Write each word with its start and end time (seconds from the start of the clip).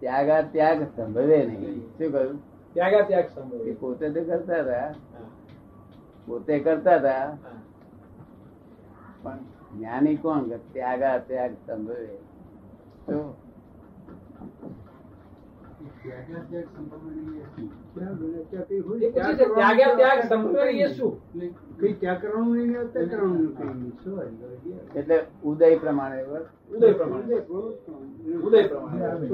ત્યાગા 0.00 0.42
ત્યાગ 0.52 0.80
સંભવે 0.88 1.38
નહીં 1.46 1.62
શું 1.90 2.12
કહ્યું 2.12 2.36
ત્યાગા 2.74 3.04
ત્યાગ 3.04 3.26
એ 3.26 3.32
સંભવ 3.32 3.78
પોતે 3.80 4.06
તો 4.10 4.20
કરતા 4.24 4.62
હતા 4.62 4.88
પોતે 6.28 6.54
કરતા 6.60 6.98
હતા 6.98 7.26
પણ 9.22 9.38
જ્ઞાની 9.72 10.16
કોણ 10.18 10.42
કે 10.50 10.56
ત્યાગા 10.72 11.16
ત્યાગ 11.22 11.52
સંભવે 11.64 12.08
શું? 13.04 13.26
ત્યાગા 19.50 19.96
ત્યાગ 19.96 20.20
સંભવ 20.24 20.56
એ 20.78 20.88
શું 20.90 21.12
એટલે 24.96 25.20
ઉદય 25.44 25.78
પ્રમાણે. 25.78 26.24
ઉદય 26.24 26.92
પ્રમાણે. 26.92 28.34
ઉદય 28.34 28.68
પ્રમાણે. 28.68 29.06
આવે. 29.06 29.28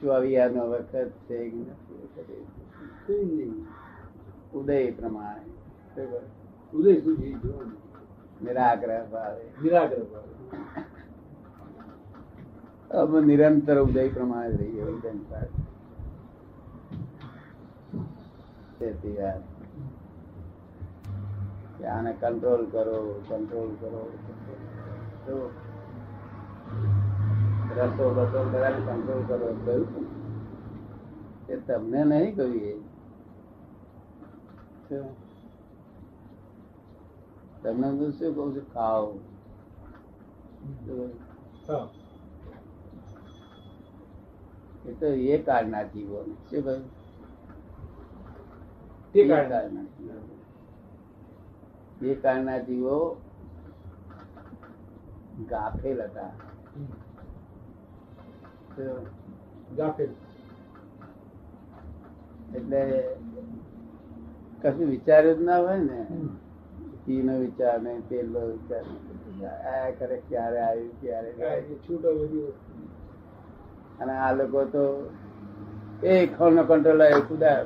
ચોવીયાનો 0.00 0.70
વખત 0.70 0.94
છે. 0.94 1.52
ઉદય 4.54 4.90
પ્રમાણે. 4.90 6.06
ઉદય. 6.76 6.96
નિરાગ્રહ 8.42 9.06
ભાવે. 9.12 9.44
નિરાગ્રહ 9.62 9.98
ભાવ. 9.98 10.24
નિરંતર 13.20 13.80
ઉદય 13.80 14.08
પ્રમાણે 14.08 14.48
રહી 14.48 14.56
રહીએ 14.56 14.82
ઉદય 14.82 15.10
પાસે. 18.82 18.84
તેથી 18.90 19.18
આને 21.86 22.12
કંટ્રોલ 22.12 22.66
કરો 22.70 23.22
કંટ્રોલ 23.28 23.70
કરો. 23.80 24.02
તો 25.26 25.50
રસો 27.76 28.04
બસો 28.16 28.40
બધાને 28.52 28.80
કંટ્રોલ 28.86 29.22
કરો. 29.26 29.48
કહ્યું 29.64 30.06
એ 31.48 31.56
તમને 31.56 32.04
નહીં 32.04 32.36
કહ્યું 32.36 32.82
તમને 37.62 37.88
તો 37.98 38.10
શું 38.10 38.34
કહું 38.34 38.54
છું? 38.54 38.64
ખાઓ. 38.74 39.06
એ 44.86 44.88
તો 45.00 45.06
એ 45.06 45.38
કાળના 45.38 45.82
જીવો 45.92 46.24
શું 46.50 46.64
કહ્યું? 46.64 47.01
તે 49.14 49.20
કાળના 49.28 49.84
જીવો. 49.92 50.20
કાળના 52.22 52.58
જીવો 52.60 52.96
ગાફેલ 55.48 56.00
હતા 56.02 56.30
ગાફેલ 59.76 60.12
એટલે 62.54 62.80
કશું 64.62 64.88
વિચાર્યું 64.90 65.38
જ 65.38 65.44
ના 65.44 65.58
હોય 65.58 65.78
ને 65.80 65.98
નો 67.22 67.34
વિચાર 67.38 67.76
નહીં 67.82 68.02
પેલો 68.02 68.40
વિચાર 68.48 68.84
નહીં. 68.84 69.46
આ 69.66 69.90
કરે 69.98 70.16
ક્યારે 70.28 70.58
આવ્યું 70.60 70.94
ક્યારે. 71.00 71.30
છૂટો 71.84 72.08
બધી 72.14 72.52
અને 74.00 74.12
આ 74.18 74.32
લોકો 74.32 74.64
તો 74.74 74.84
એ 76.02 76.12
ખોલ 76.28 76.52
નો 76.54 76.62
કંટ્રોલ 76.64 77.00
આવ્યો 77.00 77.22
ખુદા 77.22 77.58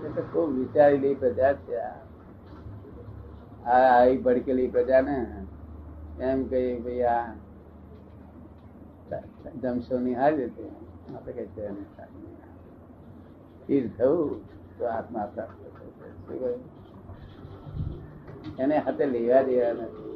ખૂબ 0.00 0.50
વિચારેલી 0.58 1.14
પ્રજા 1.14 1.52
છે 1.52 1.76
આ. 1.76 1.96
આવી 3.66 4.18
ભડકેલી 4.18 4.68
પ્રજા 4.68 5.00
ને 5.00 5.16
એમ 6.20 6.44
કહી 6.44 6.78
ભાઈ 6.78 7.02
આ 7.02 7.26
જમશો 9.62 9.98
ની 9.98 10.14
હારી 10.14 10.36
રીતે 10.36 10.64
આપણે 11.14 11.32
કઈ 11.32 11.46
છે 11.46 11.64
સ્થિર 13.60 13.84
થવું 13.98 14.30
તો 14.78 14.84
આત્મા 14.86 15.26
પ્રાપ્ત 15.26 15.60
એને 18.58 18.78
હાથે 18.78 19.06
લેવા 19.06 19.42
દેવા 19.42 19.72
નથી. 19.72 20.08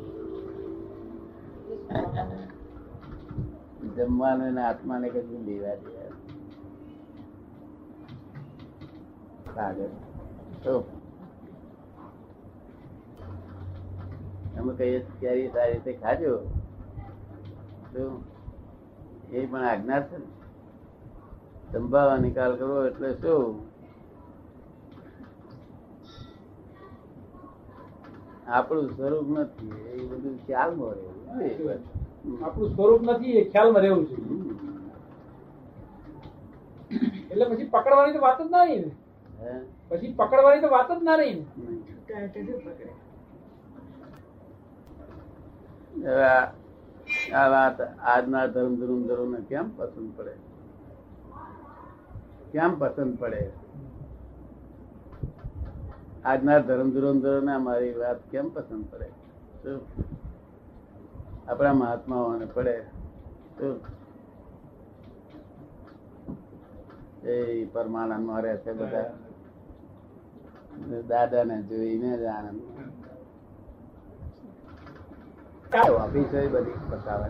જમવાનું 3.96 4.58
આત્માને 4.58 5.08
કશું 5.08 5.42
લેવા 5.46 5.74
દેવા 5.74 6.03
તો 9.54 10.84
અમે 14.58 14.72
કહીએ 14.74 14.98
ત્યારે 15.20 15.48
સારી 15.48 15.72
રીતે 15.72 15.92
ખાજો. 15.92 16.38
તો 17.92 18.22
એ 19.32 19.46
પણ 19.46 19.62
આજ્ઞા 19.62 20.00
છે 20.00 20.16
ને. 20.18 20.24
સંભાવવા 21.72 22.18
નિકાલ 22.18 22.56
કરવો 22.56 22.86
એટલે 22.86 23.14
શું? 23.14 23.74
આપણું 28.46 28.90
સ્વરૂપ 28.96 29.28
નથી 29.28 29.72
એ 29.92 30.06
બધું 30.06 30.46
ખ્યાલમાં 30.46 30.90
રહેવું. 30.90 31.80
આપણું 32.44 32.70
સ્વરૂપ 32.74 33.02
નથી 33.02 33.32
એ 33.32 33.50
ખ્યાલમાં 33.50 33.82
રહેવું 33.82 34.06
છે. 34.06 34.16
એટલે 37.30 37.44
પછી 37.44 37.64
પકડવાની 37.64 38.12
તો 38.12 38.20
વાત 38.20 38.42
જ 38.42 38.52
નહીં? 38.52 39.03
પછી 39.90 40.14
પકડવાની 40.14 40.60
તો 40.60 40.68
વાત 40.68 40.88
જ 40.90 41.02
ના 41.02 41.16
રહી 41.16 41.42
આ- 47.34 47.48
વાત 47.48 47.80
આજના 47.80 48.46
ધર્મ 48.46 48.74
ધર્મ 48.74 49.06
ધર્મ 49.06 49.34
કેમ 49.44 49.70
પસંદ 49.76 50.16
પડે? 50.16 50.34
કેમ 52.52 52.78
પસંદ 52.78 53.18
પડે? 53.18 53.42
આજના 56.24 56.58
ધર્મ 56.58 56.90
ધર્મ 56.90 57.44
ને 57.44 57.54
અમારી 57.54 57.92
વાત 57.92 58.16
કેમ 58.30 58.48
પસંદ 58.48 58.84
પડે? 58.90 59.08
શું? 59.62 59.80
આપણા 61.48 61.72
મહાત્માઓને 61.72 62.46
પડે? 62.46 62.76
શું? 63.58 63.80
એ 67.32 67.34
પરમાનંદમાં 67.72 68.42
રહે 68.44 68.56
છે 68.64 68.72
બધા. 68.72 69.10
દાદા 71.08 71.44
ને 71.44 71.56
જોઈને 71.68 72.10
જ 72.20 72.24
આનંદ. 72.26 72.60
ઓફિસો 76.04 76.38
બધી 76.54 76.80
બતાવે 76.90 77.28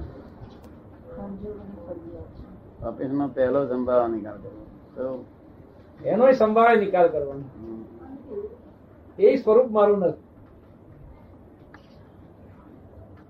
ઓફિસમાં 2.89 3.31
પહેલો 3.37 3.61
સંભાવ 3.71 4.03
નિકાલ 4.15 4.39
કરવો. 4.43 4.63
તો 4.95 5.05
એનો 6.11 6.25
સંભાળે 6.41 6.81
નિકાલ 6.85 7.09
કરવાનો. 7.15 7.47
એ 9.19 9.37
સ્વરૂપ 9.43 9.69
મારું 9.77 9.99
નથી. 10.01 10.23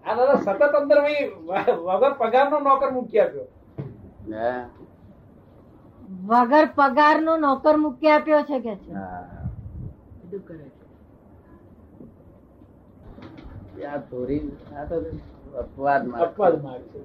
આ 0.07 0.15
દાદા 0.17 0.43
સતત 0.47 0.63
અંદર 0.81 0.99
વગર 1.87 2.13
પગાર 2.23 2.47
નો 2.51 2.59
નોકર 2.69 2.91
મૂકી 2.97 3.21
આપ્યો. 3.21 3.49
હે? 6.31 6.65
પગાર 6.75 7.23
નો 7.23 7.37
નોકર 7.37 7.77
મૂકી 7.77 8.11
આપ્યો 8.11 8.43
છે 8.43 8.61
કે 8.61 8.77
છે? 8.77 8.93
આ 13.87 13.97
થોડી 13.99 14.53
આ 14.77 14.85
તો 14.85 14.97
અપવાદ 15.59 16.11
અપવાદ 16.11 16.63
માર્ગ 16.63 16.83
છે. 16.83 17.03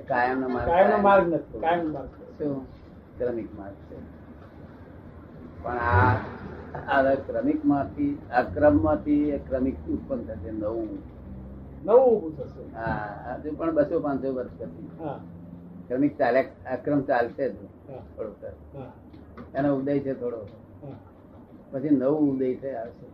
કાયમ 0.08 0.40
નો 0.40 0.48
માર્ગ 0.48 0.68
કાયમનો 0.68 0.98
માર્ગ 0.98 1.34
નથી. 1.34 1.58
કાયમ 1.60 1.92
માર્ગ 1.92 2.08
શું? 2.08 2.64
ક્રમિક 3.18 3.58
માર્ગ 3.58 3.74
છે. 3.74 3.96
પણ 5.62 5.76
આ 5.76 6.16
આ 6.88 7.14
ક્રમિકમાંથી 7.14 8.18
અક્રમમાંથી 8.34 9.40
ક્રમિક 9.48 9.86
ઉત્પન્ન 9.86 10.22
થશે 10.22 10.50
નવું. 10.50 11.14
નવું 11.84 12.06
ઊભું 12.06 12.32
થશે. 12.36 12.62
હા 12.76 13.34
હજુ 13.34 13.56
પણ 13.56 13.74
બસો 13.74 14.00
પાંચસો 14.00 14.32
વર્ષ 14.34 14.50
પછી. 14.58 14.88
ક્રમિક 15.88 16.18
ચાલે 16.18 16.40
આક્રમ 16.66 17.00
ચાલશે 17.02 17.48
જ. 17.48 17.56
હા. 18.76 18.92
એનો 19.54 19.76
ઉદય 19.76 19.98
છે 19.98 20.12
થોડો. 20.14 20.40
પછી 21.72 21.90
નવું 21.90 22.30
ઉદય 22.30 22.54
થઈ 22.54 22.74
આવશે. 22.74 23.06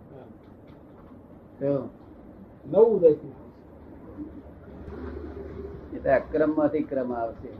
નવું 2.67 2.97
ઉદય 2.97 3.11
એટલે 5.95 6.11
અક્રમમાંથી 6.11 6.83
ક્રમ 6.83 7.13
આવશે. 7.13 7.51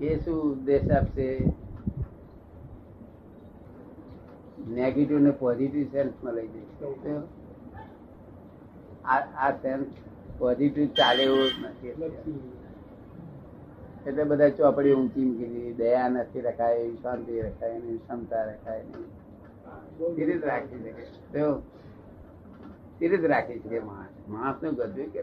એ 0.00 0.18
શું 0.18 0.38
ઉદ્દેશ 0.52 0.90
આપશે? 0.90 1.26
નેગેટિવ 4.70 5.18
ને 5.18 5.30
પોઝિટિવ 5.30 5.86
સેન્સમાં 5.86 6.34
લઈ 6.34 6.48
જશે 6.48 7.14
આ 9.04 9.50
સેન્સ 9.50 9.86
પોઝિટિવ 10.38 10.86
ચાલે 10.86 11.22
એવું 11.22 11.48
નથી. 11.62 11.88
એટલે 14.06 14.24
બધા 14.24 14.48
ચોપડી 14.48 14.92
ઊંચી 14.92 15.24
મૂકી 15.24 15.74
દયા 15.78 16.08
નથી 16.08 16.40
રખાય 16.40 16.76
એવી 16.76 16.96
શાંતિ 16.96 17.40
રખાય 17.40 17.78
નહીં, 17.78 17.98
ક્ષમતા 17.98 18.44
રખાય 18.44 18.82
નહીં. 18.82 19.08
સ્થિર 20.12 20.46
રાખી 20.46 20.78
શકે. 20.78 21.04
તો 21.32 21.62
જ 23.00 23.24
રાખી 23.24 23.58
શકે 23.58 23.80
માણસ. 23.80 24.28
માણસનું 24.28 24.74
ગધું 24.74 25.12
કે 25.12 25.22